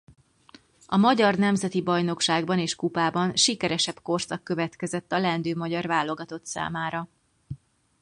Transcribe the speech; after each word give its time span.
A 0.85 0.97
magyar 0.97 1.35
nemzeti 1.37 1.81
bajnokságban 1.81 2.59
és 2.59 2.75
kupában 2.75 3.35
sikeresebb 3.35 3.99
korszak 4.01 4.43
következett 4.43 5.11
a 5.11 5.19
leendő 5.19 5.55
magyar 5.55 5.85
válogatott 5.85 6.45
számára. 6.45 7.07